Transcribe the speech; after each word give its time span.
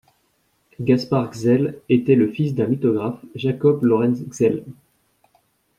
Gaspard 0.79 1.29
Gsell 1.31 1.79
était 1.87 2.15
le 2.15 2.27
fils 2.31 2.55
d'un 2.55 2.65
lithographe, 2.65 3.23
Jakob 3.35 3.83
Laurenz 3.83 4.23
Gsell. 4.31 4.63